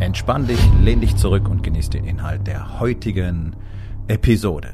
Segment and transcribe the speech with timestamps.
[0.00, 3.54] Entspann dich, lehn dich zurück und genieß den Inhalt der heutigen
[4.08, 4.72] Episode.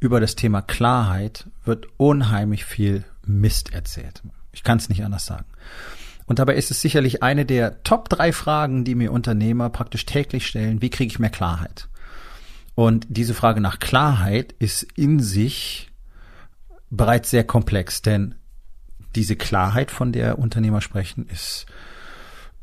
[0.00, 4.22] Über das Thema Klarheit wird unheimlich viel Mist erzählt.
[4.52, 5.46] Ich kann es nicht anders sagen.
[6.26, 10.46] Und dabei ist es sicherlich eine der Top drei Fragen, die mir Unternehmer praktisch täglich
[10.46, 10.82] stellen.
[10.82, 11.88] Wie kriege ich mehr Klarheit?
[12.74, 15.90] Und diese Frage nach Klarheit ist in sich
[16.90, 18.34] bereits sehr komplex, denn
[19.14, 21.64] diese Klarheit, von der Unternehmer sprechen, ist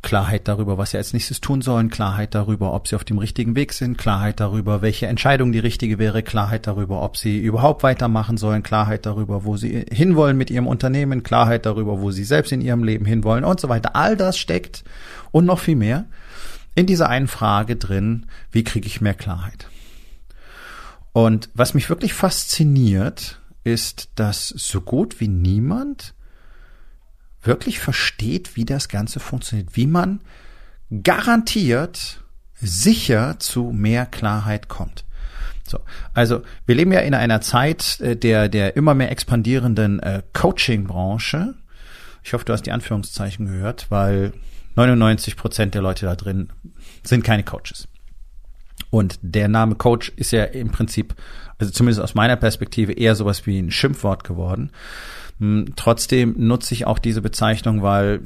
[0.02, 3.56] Klarheit darüber, was sie als nächstes tun sollen, Klarheit darüber, ob sie auf dem richtigen
[3.56, 8.38] Weg sind, Klarheit darüber, welche Entscheidung die richtige wäre, Klarheit darüber, ob sie überhaupt weitermachen
[8.38, 12.62] sollen, Klarheit darüber, wo sie hinwollen mit ihrem Unternehmen, Klarheit darüber, wo sie selbst in
[12.62, 13.96] ihrem Leben hinwollen und so weiter.
[13.96, 14.86] All das steckt
[15.32, 16.06] und noch viel mehr
[16.76, 19.68] in dieser einen Frage drin, wie kriege ich mehr Klarheit?
[21.12, 26.14] Und was mich wirklich fasziniert, ist, dass so gut wie niemand
[27.42, 30.22] wirklich versteht, wie das Ganze funktioniert, wie man
[31.04, 32.22] garantiert
[32.60, 35.06] sicher zu mehr Klarheit kommt.
[35.64, 35.80] So,
[36.14, 41.54] also wir leben ja in einer Zeit äh, der der immer mehr expandierenden äh, Coaching-Branche.
[42.24, 44.34] Ich hoffe, du hast die Anführungszeichen gehört, weil
[44.76, 46.50] 99 Prozent der Leute da drin
[47.04, 47.88] sind keine Coaches.
[48.90, 51.16] Und der Name Coach ist ja im Prinzip,
[51.58, 54.72] also zumindest aus meiner Perspektive, eher sowas wie ein Schimpfwort geworden.
[55.40, 58.22] Hm, trotzdem nutze ich auch diese Bezeichnung, weil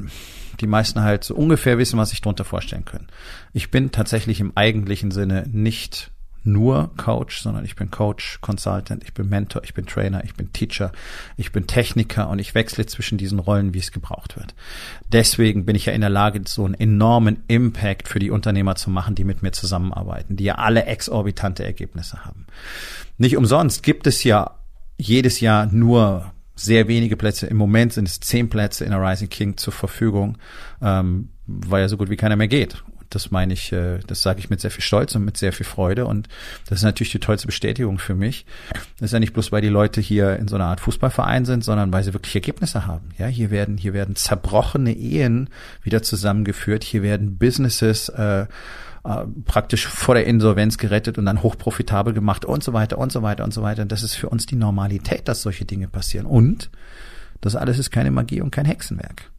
[0.59, 3.08] die meisten halt so ungefähr wissen, was sich darunter vorstellen können.
[3.53, 6.11] Ich bin tatsächlich im eigentlichen Sinne nicht
[6.44, 10.51] nur Coach, sondern ich bin Coach, Consultant, ich bin Mentor, ich bin Trainer, ich bin
[10.53, 10.91] Teacher,
[11.38, 14.53] ich bin Techniker und ich wechsle zwischen diesen Rollen, wie es gebraucht wird.
[15.12, 18.90] Deswegen bin ich ja in der Lage, so einen enormen Impact für die Unternehmer zu
[18.90, 22.46] machen, die mit mir zusammenarbeiten, die ja alle exorbitante Ergebnisse haben.
[23.17, 24.51] Nicht umsonst gibt es ja
[24.97, 27.47] jedes Jahr nur sehr wenige Plätze.
[27.47, 30.38] Im Moment sind es zehn Plätze in der Rising King zur Verfügung,
[30.81, 32.84] ähm, weil ja so gut wie keiner mehr geht.
[33.09, 35.66] Das meine ich, äh, das sage ich mit sehr viel Stolz und mit sehr viel
[35.66, 36.06] Freude.
[36.06, 36.28] Und
[36.68, 38.46] das ist natürlich die tollste Bestätigung für mich.
[39.00, 41.64] Das ist ja nicht bloß, weil die Leute hier in so einer Art Fußballverein sind,
[41.64, 43.09] sondern weil sie wirklich Ergebnisse haben.
[43.18, 45.50] Ja, hier werden, hier werden zerbrochene Ehen
[45.81, 46.84] wieder zusammengeführt.
[46.84, 48.47] Hier werden Businesses äh,
[49.06, 53.22] äh, praktisch vor der Insolvenz gerettet und dann hochprofitabel gemacht und so weiter und so
[53.22, 53.81] weiter und so weiter.
[53.81, 56.25] Und das ist für uns die Normalität, dass solche Dinge passieren.
[56.25, 56.70] Und
[57.41, 59.30] das alles ist keine Magie und kein Hexenwerk,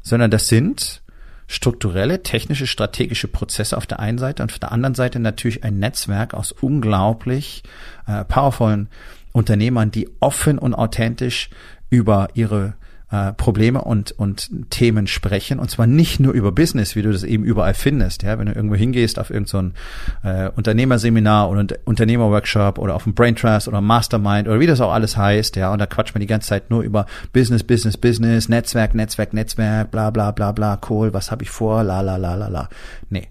[0.00, 1.02] sondern das sind
[1.46, 5.78] strukturelle, technische, strategische Prozesse auf der einen Seite und auf der anderen Seite natürlich ein
[5.78, 7.62] Netzwerk aus unglaublich
[8.06, 8.88] äh, powervollen
[9.32, 11.50] Unternehmern, die offen und authentisch
[11.90, 12.74] über ihre
[13.10, 15.58] äh, Probleme und, und Themen sprechen.
[15.58, 18.22] Und zwar nicht nur über Business, wie du das eben überall findest.
[18.22, 19.74] Ja, wenn du irgendwo hingehst auf irgendein
[20.22, 24.80] so äh, Unternehmerseminar oder Unternehmerworkshop oder auf ein Brain Trust oder Mastermind oder wie das
[24.80, 27.96] auch alles heißt, ja, und da quatscht man die ganze Zeit nur über Business, Business,
[27.96, 32.16] Business, Netzwerk, Netzwerk, Netzwerk, bla bla bla bla, cool, was habe ich vor, la la
[32.16, 32.68] la la la.
[33.10, 33.28] Nee.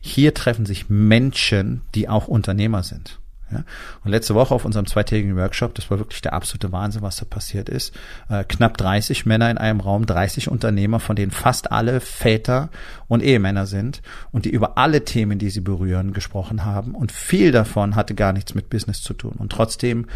[0.00, 3.18] Hier treffen sich Menschen, die auch Unternehmer sind.
[3.50, 3.64] Ja?
[4.04, 7.24] Und letzte Woche auf unserem zweitägigen Workshop, das war wirklich der absolute Wahnsinn, was da
[7.24, 7.94] passiert ist.
[8.28, 12.70] Äh, knapp 30 Männer in einem Raum, 30 Unternehmer, von denen fast alle Väter
[13.08, 14.02] und Ehemänner sind
[14.32, 16.94] und die über alle Themen, die sie berühren, gesprochen haben.
[16.94, 19.34] Und viel davon hatte gar nichts mit Business zu tun.
[19.38, 20.06] Und trotzdem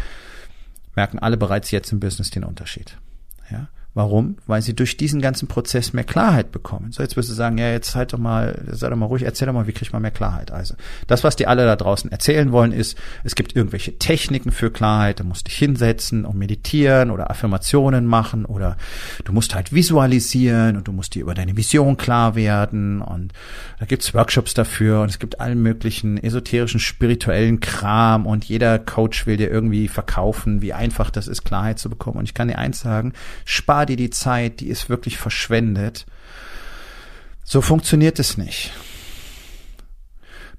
[0.95, 2.97] merken alle bereits jetzt im Business den Unterschied.
[3.49, 3.69] Ja?
[3.93, 4.37] Warum?
[4.47, 6.93] Weil sie durch diesen ganzen Prozess mehr Klarheit bekommen.
[6.93, 9.47] So, jetzt wirst du sagen, ja, jetzt halt doch mal, sei doch mal ruhig, erzähl
[9.47, 10.49] doch mal, wie kriegt man mehr Klarheit?
[10.49, 10.75] Also,
[11.07, 15.19] das, was die alle da draußen erzählen wollen, ist, es gibt irgendwelche Techniken für Klarheit,
[15.19, 18.77] du musst dich hinsetzen und meditieren oder Affirmationen machen oder
[19.25, 23.33] du musst halt visualisieren und du musst dir über deine Vision klar werden und
[23.79, 29.27] da gibt's Workshops dafür und es gibt allen möglichen esoterischen, spirituellen Kram und jeder Coach
[29.27, 32.19] will dir irgendwie verkaufen, wie einfach das ist, Klarheit zu bekommen.
[32.19, 33.11] Und ich kann dir eins sagen,
[33.43, 36.05] spar dir die Zeit, die ist wirklich verschwendet.
[37.43, 38.71] So funktioniert es nicht.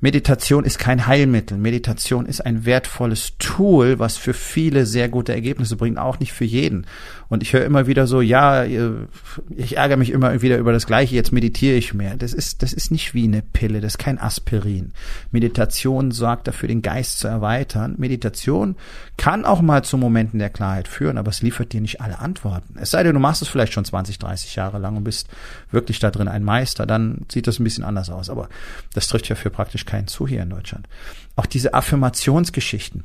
[0.03, 1.57] Meditation ist kein Heilmittel.
[1.57, 6.45] Meditation ist ein wertvolles Tool, was für viele sehr gute Ergebnisse bringt, auch nicht für
[6.45, 6.87] jeden.
[7.29, 11.15] Und ich höre immer wieder so, ja, ich ärgere mich immer wieder über das Gleiche,
[11.15, 12.17] jetzt meditiere ich mehr.
[12.17, 14.93] Das ist, das ist nicht wie eine Pille, das ist kein Aspirin.
[15.31, 17.95] Meditation sorgt dafür, den Geist zu erweitern.
[17.97, 18.75] Meditation
[19.17, 22.75] kann auch mal zu Momenten der Klarheit führen, aber es liefert dir nicht alle Antworten.
[22.77, 25.29] Es sei denn, du machst es vielleicht schon 20, 30 Jahre lang und bist
[25.71, 28.31] wirklich da drin ein Meister, dann sieht das ein bisschen anders aus.
[28.31, 28.49] Aber
[28.95, 30.89] das trifft ja für praktisch keinen zu hier in Deutschland.
[31.37, 33.05] Auch diese Affirmationsgeschichten.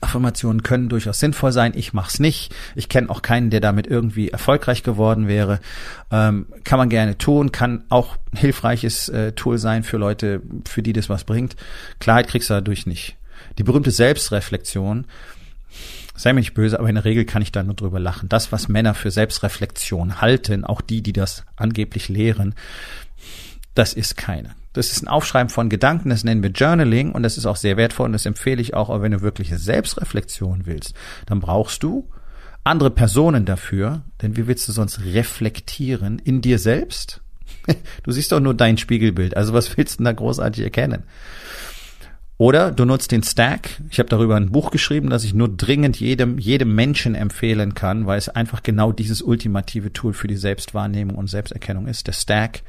[0.00, 1.72] Affirmationen können durchaus sinnvoll sein.
[1.74, 2.54] Ich mach's nicht.
[2.76, 5.60] Ich kenne auch keinen, der damit irgendwie erfolgreich geworden wäre.
[6.12, 10.82] Ähm, kann man gerne tun, kann auch ein hilfreiches äh, Tool sein für Leute, für
[10.82, 11.56] die das was bringt.
[11.98, 13.16] Klarheit kriegst du dadurch nicht.
[13.56, 15.06] Die berühmte Selbstreflexion,
[16.14, 18.28] sei mir nicht böse, aber in der Regel kann ich da nur drüber lachen.
[18.28, 22.54] Das, was Männer für Selbstreflexion halten, auch die, die das angeblich lehren,
[23.74, 24.54] das ist keine.
[24.78, 27.76] Das ist ein Aufschreiben von Gedanken, das nennen wir Journaling und das ist auch sehr
[27.76, 30.94] wertvoll und das empfehle ich auch, wenn du wirkliche Selbstreflexion willst,
[31.26, 32.08] dann brauchst du
[32.62, 37.22] andere Personen dafür, denn wie willst du sonst reflektieren in dir selbst?
[38.04, 41.02] Du siehst doch nur dein Spiegelbild, also was willst du denn da großartig erkennen?
[42.36, 43.70] Oder du nutzt den Stack.
[43.90, 48.06] Ich habe darüber ein Buch geschrieben, das ich nur dringend jedem, jedem Menschen empfehlen kann,
[48.06, 52.06] weil es einfach genau dieses ultimative Tool für die Selbstwahrnehmung und Selbsterkennung ist.
[52.06, 52.62] Der Stack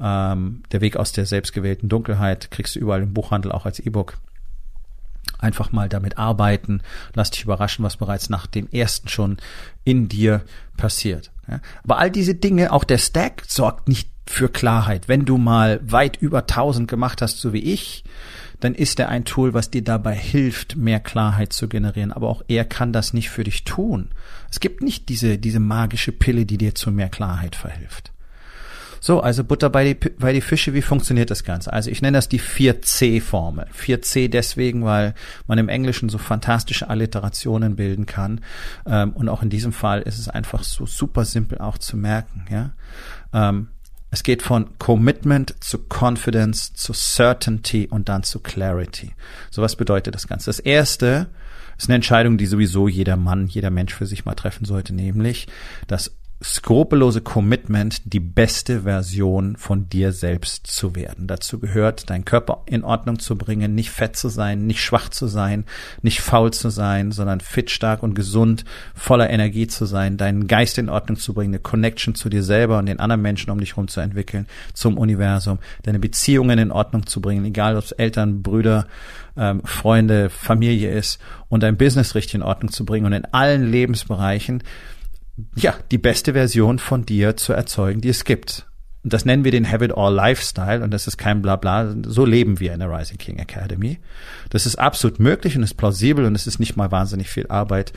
[0.00, 4.18] ähm, der Weg aus der selbstgewählten Dunkelheit kriegst du überall im Buchhandel auch als E-Book.
[5.38, 6.82] Einfach mal damit arbeiten.
[7.14, 9.36] Lass dich überraschen, was bereits nach dem ersten schon
[9.84, 10.42] in dir
[10.76, 11.30] passiert.
[11.48, 11.60] Ja?
[11.84, 15.08] Aber all diese Dinge, auch der Stack sorgt nicht für Klarheit.
[15.08, 18.04] Wenn du mal weit über 1000 gemacht hast, so wie ich,
[18.60, 22.12] dann ist er ein Tool, was dir dabei hilft, mehr Klarheit zu generieren.
[22.12, 24.10] Aber auch er kann das nicht für dich tun.
[24.50, 28.12] Es gibt nicht diese, diese magische Pille, die dir zu mehr Klarheit verhilft.
[29.04, 31.72] So, also Butter bei die, bei die Fische, wie funktioniert das Ganze?
[31.72, 33.66] Also ich nenne das die 4C-Formel.
[33.76, 35.14] 4C deswegen, weil
[35.48, 38.42] man im Englischen so fantastische Alliterationen bilden kann.
[38.86, 42.44] Ähm, und auch in diesem Fall ist es einfach so super simpel auch zu merken.
[42.48, 42.70] Ja,
[43.32, 43.70] ähm,
[44.12, 49.14] es geht von Commitment zu Confidence zu Certainty und dann zu Clarity.
[49.50, 50.46] So was bedeutet das Ganze?
[50.46, 51.26] Das erste
[51.76, 55.48] ist eine Entscheidung, die sowieso jeder Mann, jeder Mensch für sich mal treffen sollte, nämlich
[55.88, 61.26] das skrupellose Commitment, die beste Version von dir selbst zu werden.
[61.26, 65.28] Dazu gehört, deinen Körper in Ordnung zu bringen, nicht fett zu sein, nicht schwach zu
[65.28, 65.64] sein,
[66.02, 70.78] nicht faul zu sein, sondern fit, stark und gesund, voller Energie zu sein, deinen Geist
[70.78, 73.70] in Ordnung zu bringen, eine Connection zu dir selber und den anderen Menschen um dich
[73.70, 78.42] herum zu entwickeln, zum Universum, deine Beziehungen in Ordnung zu bringen, egal ob es Eltern,
[78.42, 78.86] Brüder,
[79.36, 83.70] ähm, Freunde, Familie ist und dein Business richtig in Ordnung zu bringen und in allen
[83.70, 84.62] Lebensbereichen
[85.56, 88.66] ja, die beste Version von dir zu erzeugen, die es gibt.
[89.04, 91.94] Und das nennen wir den Have It All Lifestyle und das ist kein Blabla.
[92.06, 93.98] So leben wir in der Rising King Academy.
[94.50, 97.92] Das ist absolut möglich und ist plausibel und es ist nicht mal wahnsinnig viel Arbeit.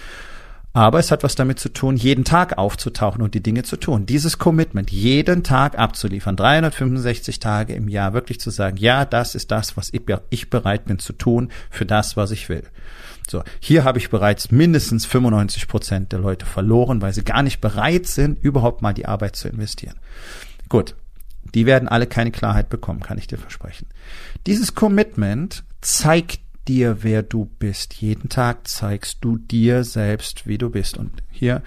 [0.74, 4.06] Aber es hat was damit zu tun, jeden Tag aufzutauchen und die Dinge zu tun.
[4.06, 9.52] Dieses Commitment, jeden Tag abzuliefern, 365 Tage im Jahr, wirklich zu sagen, ja, das ist
[9.52, 9.94] das, was
[10.30, 12.64] ich bereit bin zu tun für das, was ich will.
[13.30, 17.62] So, hier habe ich bereits mindestens 95 Prozent der Leute verloren, weil sie gar nicht
[17.62, 19.96] bereit sind, überhaupt mal die Arbeit zu investieren.
[20.70, 20.96] Gut,
[21.54, 23.88] die werden alle keine Klarheit bekommen, kann ich dir versprechen.
[24.48, 27.94] Dieses Commitment zeigt dir, wer du bist.
[27.96, 30.98] Jeden Tag zeigst du dir selbst, wie du bist.
[30.98, 31.62] Und hier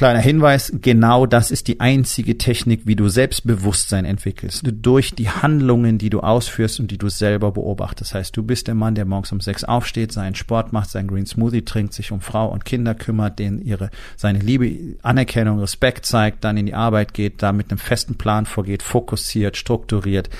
[0.00, 4.62] Kleiner Hinweis, genau das ist die einzige Technik, wie du Selbstbewusstsein entwickelst.
[4.64, 8.12] Durch die Handlungen, die du ausführst und die du selber beobachtest.
[8.12, 11.06] Das heißt, du bist der Mann, der morgens um sechs aufsteht, seinen Sport macht, seinen
[11.06, 16.06] Green Smoothie trinkt, sich um Frau und Kinder kümmert, denen ihre, seine Liebe, Anerkennung, Respekt
[16.06, 20.30] zeigt, dann in die Arbeit geht, da mit einem festen Plan vorgeht, fokussiert, strukturiert,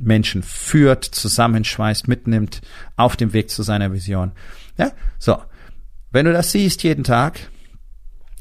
[0.00, 2.62] Menschen führt, zusammenschweißt, mitnimmt,
[2.96, 4.32] auf dem Weg zu seiner Vision.
[4.78, 5.36] Ja, so.
[6.12, 7.51] Wenn du das siehst jeden Tag,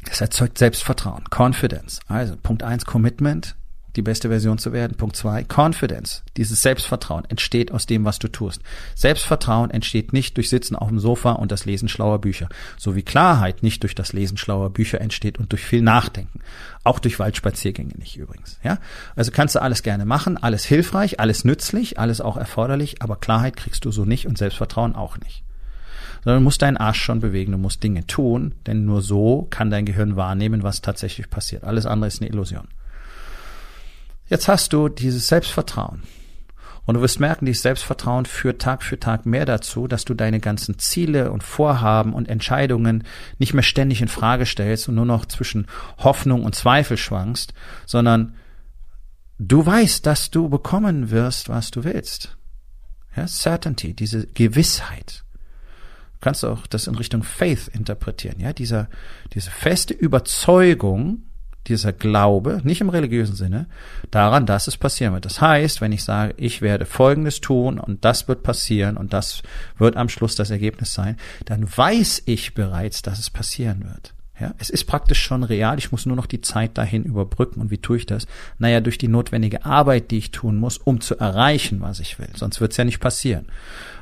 [0.05, 1.99] das erzeugt Selbstvertrauen, Confidence.
[2.07, 3.55] Also Punkt eins Commitment,
[3.95, 4.97] die beste Version zu werden.
[4.97, 6.23] Punkt zwei Confidence.
[6.37, 8.61] Dieses Selbstvertrauen entsteht aus dem, was du tust.
[8.95, 12.47] Selbstvertrauen entsteht nicht durch Sitzen auf dem Sofa und das Lesen schlauer Bücher.
[12.77, 16.39] So wie Klarheit nicht durch das Lesen schlauer Bücher entsteht und durch viel Nachdenken.
[16.83, 18.59] Auch durch Waldspaziergänge nicht übrigens.
[18.63, 18.79] Ja?
[19.15, 23.55] Also kannst du alles gerne machen, alles hilfreich, alles nützlich, alles auch erforderlich, aber Klarheit
[23.55, 25.43] kriegst du so nicht und Selbstvertrauen auch nicht
[26.23, 29.69] sondern du musst deinen Arsch schon bewegen, du musst Dinge tun, denn nur so kann
[29.69, 31.63] dein Gehirn wahrnehmen, was tatsächlich passiert.
[31.63, 32.67] Alles andere ist eine Illusion.
[34.27, 36.03] Jetzt hast du dieses Selbstvertrauen.
[36.85, 40.39] Und du wirst merken, dieses Selbstvertrauen führt Tag für Tag mehr dazu, dass du deine
[40.39, 43.03] ganzen Ziele und Vorhaben und Entscheidungen
[43.37, 45.67] nicht mehr ständig in Frage stellst und nur noch zwischen
[45.99, 47.53] Hoffnung und Zweifel schwankst,
[47.85, 48.35] sondern
[49.37, 52.37] du weißt, dass du bekommen wirst, was du willst.
[53.15, 55.23] Ja, Certainty, diese Gewissheit.
[56.21, 58.39] Du kannst auch das in Richtung Faith interpretieren.
[58.39, 58.89] Ja, dieser,
[59.33, 61.23] diese feste Überzeugung,
[61.65, 63.65] dieser Glaube, nicht im religiösen Sinne,
[64.11, 65.25] daran, dass es passieren wird.
[65.25, 69.41] Das heißt, wenn ich sage, ich werde Folgendes tun und das wird passieren und das
[69.79, 74.13] wird am Schluss das Ergebnis sein, dann weiß ich bereits, dass es passieren wird.
[74.39, 75.79] Ja, es ist praktisch schon real.
[75.79, 77.61] Ich muss nur noch die Zeit dahin überbrücken.
[77.61, 78.27] Und wie tue ich das?
[78.59, 82.29] Naja, durch die notwendige Arbeit, die ich tun muss, um zu erreichen, was ich will.
[82.35, 83.47] Sonst wird es ja nicht passieren.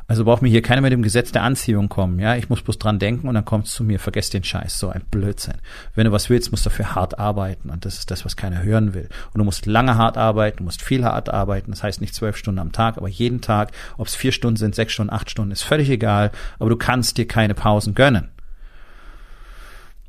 [0.09, 2.17] Also braucht mir hier keiner mit dem Gesetz der Anziehung kommen.
[2.17, 3.99] Ja, ich muss bloß dran denken und dann kommt es zu mir.
[3.99, 4.79] Vergesst den Scheiß.
[4.79, 5.53] So ein Blödsinn.
[5.93, 7.69] Wenn du was willst, musst du dafür hart arbeiten.
[7.69, 9.07] Und das ist das, was keiner hören will.
[9.33, 11.69] Und du musst lange hart arbeiten, du musst viel hart arbeiten.
[11.69, 13.71] Das heißt nicht zwölf Stunden am Tag, aber jeden Tag.
[13.99, 16.31] Ob es vier Stunden sind, sechs Stunden, acht Stunden, ist völlig egal.
[16.57, 18.29] Aber du kannst dir keine Pausen gönnen.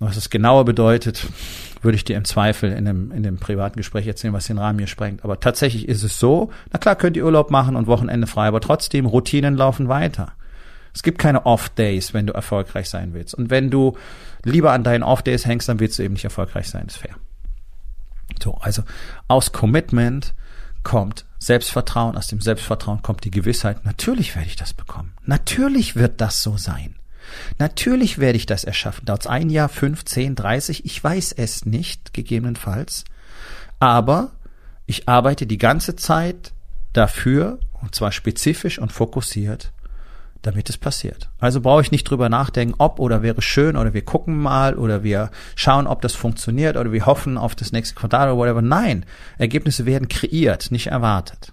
[0.01, 1.27] Was es genauer bedeutet,
[1.83, 4.79] würde ich dir im Zweifel in dem, in dem privaten Gespräch erzählen, was den Rahmen
[4.79, 5.25] hier sprengt.
[5.25, 8.63] Aber tatsächlich ist es so, na klar könnt ihr Urlaub machen und Wochenende frei, aber
[8.63, 10.33] trotzdem, Routinen laufen weiter.
[10.95, 13.35] Es gibt keine Off-Days, wenn du erfolgreich sein willst.
[13.35, 13.97] Und wenn du
[14.43, 17.15] lieber an deinen Off-Days hängst, dann willst du eben nicht erfolgreich sein, ist fair.
[18.43, 18.83] So, also
[19.29, 20.35] aus Commitment
[20.83, 25.13] kommt Selbstvertrauen, aus dem Selbstvertrauen kommt die Gewissheit, natürlich werde ich das bekommen.
[25.25, 26.97] Natürlich wird das so sein.
[27.59, 29.05] Natürlich werde ich das erschaffen.
[29.07, 30.85] Dauert ein Jahr, fünf, zehn, dreißig?
[30.85, 33.05] Ich weiß es nicht, gegebenenfalls.
[33.79, 34.33] Aber
[34.87, 36.53] ich arbeite die ganze Zeit
[36.93, 39.73] dafür, und zwar spezifisch und fokussiert,
[40.43, 41.29] damit es passiert.
[41.39, 45.03] Also brauche ich nicht drüber nachdenken, ob oder wäre schön oder wir gucken mal oder
[45.03, 48.63] wir schauen, ob das funktioniert oder wir hoffen auf das nächste Quartal oder whatever.
[48.63, 49.05] Nein,
[49.39, 51.53] Ergebnisse werden kreiert, nicht erwartet.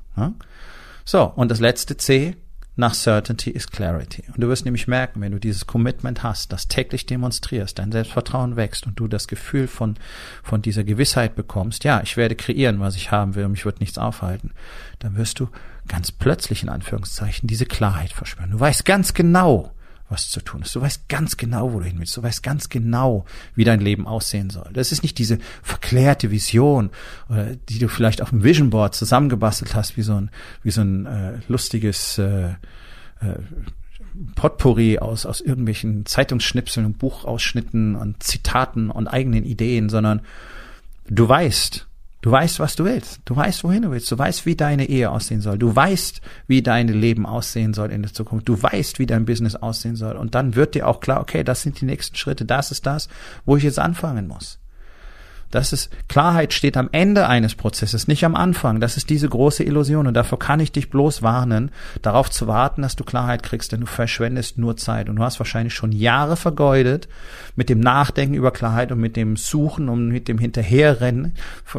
[1.05, 2.37] So, und das letzte C,
[2.77, 4.23] nach Certainty ist Clarity.
[4.27, 8.55] Und du wirst nämlich merken, wenn du dieses Commitment hast, das täglich demonstrierst, dein Selbstvertrauen
[8.55, 9.95] wächst und du das Gefühl von,
[10.43, 13.79] von dieser Gewissheit bekommst, ja, ich werde kreieren, was ich haben will und mich wird
[13.79, 14.51] nichts aufhalten,
[14.99, 15.49] dann wirst du
[15.87, 18.51] ganz plötzlich in Anführungszeichen diese Klarheit verspüren.
[18.51, 19.71] Du weißt ganz genau,
[20.09, 20.75] was zu tun ist.
[20.75, 22.15] Du weißt ganz genau, wo du hin willst.
[22.15, 24.69] Du weißt ganz genau, wie dein Leben aussehen soll.
[24.73, 26.91] Das ist nicht diese verklärte Vision,
[27.29, 30.29] oder die du vielleicht auf dem Vision Board zusammengebastelt hast, wie so ein,
[30.63, 33.39] wie so ein äh, lustiges äh, äh,
[34.35, 40.21] Potpourri aus, aus irgendwelchen Zeitungsschnipseln und Buchausschnitten und Zitaten und eigenen Ideen, sondern
[41.07, 41.86] du weißt,
[42.21, 43.21] Du weißt, was du willst.
[43.25, 44.11] Du weißt, wohin du willst.
[44.11, 45.57] Du weißt, wie deine Ehe aussehen soll.
[45.57, 48.49] Du weißt, wie dein Leben aussehen soll in der Zukunft.
[48.49, 50.15] Du weißt, wie dein Business aussehen soll.
[50.15, 52.45] Und dann wird dir auch klar, okay, das sind die nächsten Schritte.
[52.45, 53.07] Das ist das,
[53.45, 54.59] wo ich jetzt anfangen muss.
[55.51, 58.79] Das ist, Klarheit steht am Ende eines Prozesses, nicht am Anfang.
[58.79, 62.81] Das ist diese große Illusion und davor kann ich dich bloß warnen, darauf zu warten,
[62.81, 66.35] dass du Klarheit kriegst, denn du verschwendest nur Zeit und du hast wahrscheinlich schon Jahre
[66.35, 67.07] vergeudet
[67.55, 71.33] mit dem Nachdenken über Klarheit und mit dem Suchen und mit dem Hinterherrennen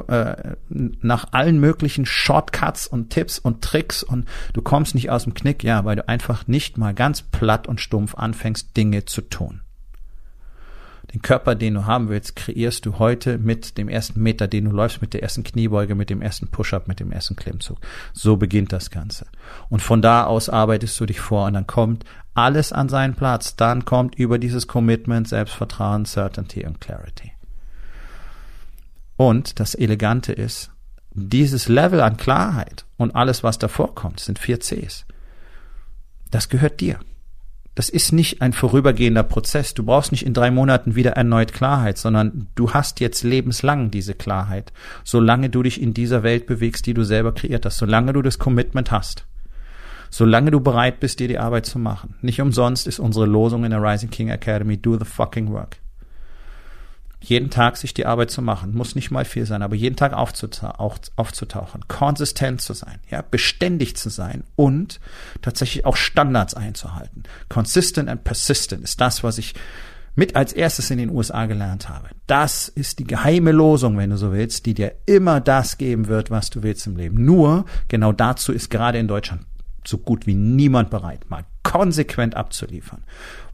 [0.09, 0.35] äh,
[0.69, 5.63] nach allen möglichen Shortcuts und Tipps und Tricks und du kommst nicht aus dem Knick,
[5.63, 9.61] ja, weil du einfach nicht mal ganz platt und stumpf anfängst, Dinge zu tun.
[11.15, 14.71] Den Körper, den du haben willst, kreierst du heute mit dem ersten Meter, den du
[14.71, 17.79] läufst, mit der ersten Kniebeuge, mit dem ersten Push-up, mit dem ersten Klimmzug.
[18.13, 19.27] So beginnt das Ganze.
[19.71, 23.57] Und von da aus arbeitest du dich vor und dann kommt alles an seinen Platz.
[23.57, 27.33] Dann kommt über dieses Commitment Selbstvertrauen, Certainty und Clarity.
[29.17, 30.71] Und das Elegante ist,
[31.11, 35.07] dieses Level an Klarheit und alles, was davor kommt, sind vier Cs.
[36.31, 37.01] Das gehört dir.
[37.79, 39.73] Das ist nicht ein vorübergehender Prozess.
[39.73, 44.15] Du brauchst nicht in drei Monaten wieder erneut Klarheit, sondern du hast jetzt lebenslang diese
[44.15, 44.73] Klarheit,
[45.05, 48.41] solange du dich in dieser Welt bewegst, die du selber kreiert hast, solange du das
[48.41, 49.27] Commitment hast,
[50.11, 52.17] solange du bereit bist, dir die Arbeit zu machen.
[52.21, 55.77] Nicht umsonst ist unsere Losung in der Rising King Academy, do the fucking work
[57.21, 60.13] jeden Tag sich die Arbeit zu machen, muss nicht mal viel sein, aber jeden Tag
[60.13, 65.01] aufzutauchen, konsistent zu sein, ja, beständig zu sein und
[65.43, 67.25] tatsächlich auch Standards einzuhalten.
[67.49, 69.55] Consistent and persistent ist das, was ich
[70.15, 72.09] mit als erstes in den USA gelernt habe.
[72.27, 76.31] Das ist die geheime Losung, wenn du so willst, die dir immer das geben wird,
[76.31, 77.25] was du willst im Leben.
[77.25, 79.43] Nur genau dazu ist gerade in Deutschland
[79.87, 83.05] so gut wie niemand bereit, mal konsequent abzuliefern.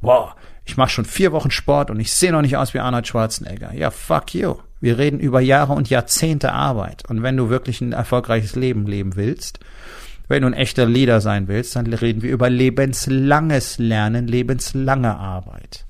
[0.01, 3.07] Wow, ich mache schon vier Wochen Sport und ich sehe noch nicht aus wie Arnold
[3.07, 3.75] Schwarzenegger.
[3.75, 4.55] Ja, fuck you.
[4.81, 7.09] Wir reden über Jahre und Jahrzehnte Arbeit.
[7.09, 9.61] Und wenn du wirklich ein erfolgreiches Leben leben willst,
[10.29, 15.85] wenn du ein echter Leader sein willst, dann reden wir über lebenslanges Lernen, lebenslange Arbeit.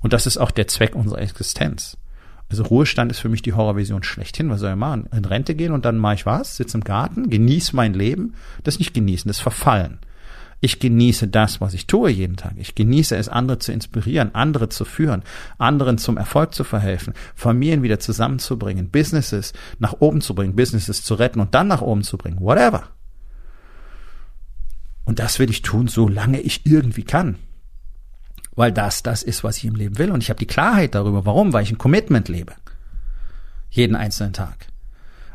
[0.00, 1.96] Und das ist auch der Zweck unserer Existenz.
[2.50, 4.50] Also Ruhestand ist für mich die Horrorvision schlechthin.
[4.50, 5.08] Was soll ich machen?
[5.16, 6.56] In Rente gehen und dann mache ich was?
[6.56, 8.34] Sitze im Garten, genieße mein Leben.
[8.64, 10.00] Das nicht genießen, das verfallen.
[10.64, 12.52] Ich genieße das, was ich tue jeden Tag.
[12.56, 15.24] Ich genieße es, andere zu inspirieren, andere zu führen,
[15.58, 21.14] anderen zum Erfolg zu verhelfen, Familien wieder zusammenzubringen, Businesses nach oben zu bringen, Businesses zu
[21.14, 22.84] retten und dann nach oben zu bringen, whatever.
[25.04, 27.40] Und das will ich tun, solange ich irgendwie kann.
[28.54, 30.12] Weil das das ist, was ich im Leben will.
[30.12, 31.26] Und ich habe die Klarheit darüber.
[31.26, 31.52] Warum?
[31.52, 32.52] Weil ich ein Commitment lebe.
[33.68, 34.68] Jeden einzelnen Tag.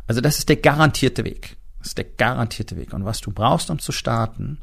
[0.07, 1.57] Also das ist der garantierte Weg.
[1.79, 2.93] Das ist der garantierte Weg.
[2.93, 4.59] Und was du brauchst, um zu starten,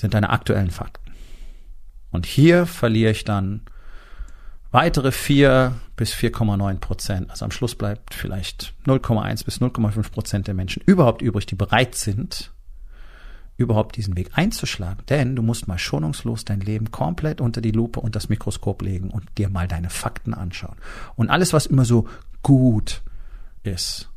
[0.00, 1.12] sind deine aktuellen Fakten.
[2.10, 3.62] Und hier verliere ich dann
[4.72, 7.30] weitere 4 bis 4,9 Prozent.
[7.30, 11.94] Also am Schluss bleibt vielleicht 0,1 bis 0,5 Prozent der Menschen überhaupt übrig, die bereit
[11.94, 12.52] sind,
[13.56, 15.04] überhaupt diesen Weg einzuschlagen.
[15.08, 19.10] Denn du musst mal schonungslos dein Leben komplett unter die Lupe und das Mikroskop legen
[19.10, 20.76] und dir mal deine Fakten anschauen.
[21.16, 22.08] Und alles, was immer so
[22.42, 23.02] gut
[23.62, 24.09] ist,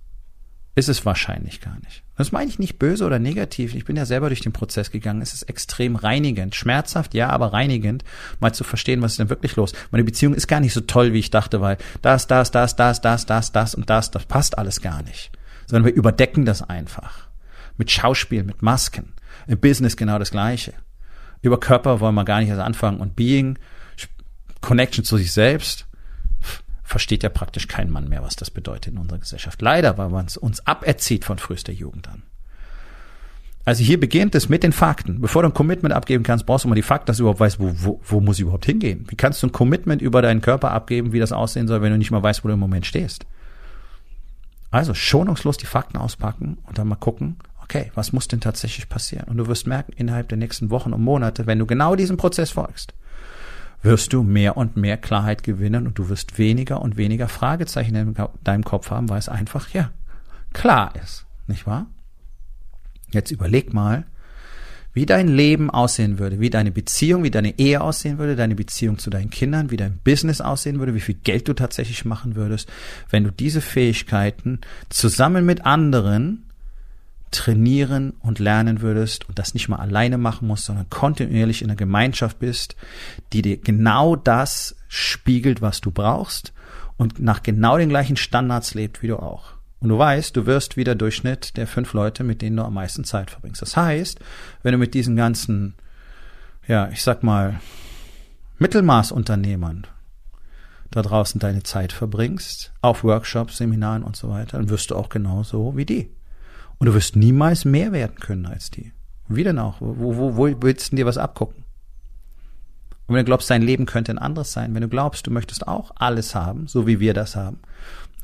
[0.75, 2.03] ist es wahrscheinlich gar nicht.
[2.15, 3.75] Das meine ich nicht böse oder negativ.
[3.75, 5.21] Ich bin ja selber durch den Prozess gegangen.
[5.21, 6.55] Es ist extrem reinigend.
[6.55, 8.03] Schmerzhaft, ja, aber reinigend,
[8.39, 9.73] mal zu verstehen, was ist denn wirklich los.
[9.91, 13.01] Meine Beziehung ist gar nicht so toll, wie ich dachte, weil das, das, das, das,
[13.01, 15.31] das, das, das und das, das passt alles gar nicht.
[15.67, 17.27] Sondern wir überdecken das einfach.
[17.77, 19.13] Mit Schauspiel, mit Masken.
[19.47, 20.73] Im Business genau das Gleiche.
[21.41, 22.99] Über Körper wollen wir gar nicht erst anfangen.
[22.99, 23.59] Und Being,
[24.61, 25.87] Connection zu sich selbst,
[26.93, 29.59] versteht ja praktisch kein Mann mehr, was das bedeutet in unserer Gesellschaft.
[29.63, 32.21] Leider, weil man es uns aberzieht von frühester Jugend an.
[33.65, 35.19] Also hier beginnt es mit den Fakten.
[35.19, 37.59] Bevor du ein Commitment abgeben kannst, brauchst du mal die Fakten, dass du überhaupt weißt,
[37.59, 39.05] wo, wo, wo muss ich überhaupt hingehen?
[39.09, 41.97] Wie kannst du ein Commitment über deinen Körper abgeben, wie das aussehen soll, wenn du
[41.97, 43.25] nicht mal weißt, wo du im Moment stehst?
[44.69, 49.27] Also schonungslos die Fakten auspacken und dann mal gucken, okay, was muss denn tatsächlich passieren?
[49.29, 52.51] Und du wirst merken, innerhalb der nächsten Wochen und Monate, wenn du genau diesem Prozess
[52.51, 52.93] folgst,
[53.83, 58.15] wirst du mehr und mehr Klarheit gewinnen und du wirst weniger und weniger Fragezeichen in
[58.43, 59.91] deinem Kopf haben, weil es einfach, ja,
[60.53, 61.87] klar ist, nicht wahr?
[63.11, 64.05] Jetzt überleg mal,
[64.93, 68.99] wie dein Leben aussehen würde, wie deine Beziehung, wie deine Ehe aussehen würde, deine Beziehung
[68.99, 72.71] zu deinen Kindern, wie dein Business aussehen würde, wie viel Geld du tatsächlich machen würdest,
[73.09, 76.45] wenn du diese Fähigkeiten zusammen mit anderen
[77.33, 81.75] trainieren und lernen würdest und das nicht mal alleine machen musst, sondern kontinuierlich in einer
[81.75, 82.75] Gemeinschaft bist,
[83.33, 86.53] die dir genau das spiegelt, was du brauchst
[86.97, 89.53] und nach genau den gleichen Standards lebt wie du auch.
[89.79, 93.03] Und du weißt, du wirst wieder Durchschnitt der fünf Leute, mit denen du am meisten
[93.03, 93.61] Zeit verbringst.
[93.61, 94.19] Das heißt,
[94.61, 95.75] wenn du mit diesen ganzen,
[96.67, 97.59] ja, ich sag mal,
[98.59, 99.87] Mittelmaßunternehmern
[100.89, 105.09] da draußen deine Zeit verbringst, auf Workshops, Seminaren und so weiter, dann wirst du auch
[105.09, 106.09] genauso wie die.
[106.83, 108.91] Und du wirst niemals mehr werden können als die.
[109.29, 109.77] Wie denn auch?
[109.79, 111.63] Wo, wo, wo willst du dir was abgucken?
[113.07, 115.65] Und wenn du glaubst, dein Leben könnte ein anderes sein, wenn du glaubst, du möchtest
[115.65, 117.59] auch alles haben, so wie wir das haben,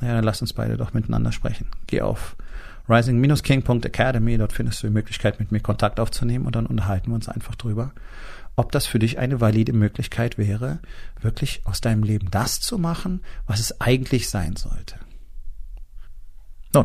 [0.02, 1.68] naja, dann lass uns beide doch miteinander sprechen.
[1.86, 2.36] Geh auf
[2.86, 7.30] rising-king.academy, dort findest du die Möglichkeit, mit mir Kontakt aufzunehmen und dann unterhalten wir uns
[7.30, 7.94] einfach drüber,
[8.56, 10.80] ob das für dich eine valide Möglichkeit wäre,
[11.18, 14.96] wirklich aus deinem Leben das zu machen, was es eigentlich sein sollte.
[16.74, 16.84] Nun,